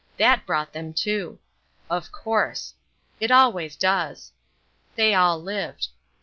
[0.17, 1.37] That brought them to.
[1.87, 2.73] Of course.
[3.19, 4.31] It always does.
[4.95, 5.89] They all lived.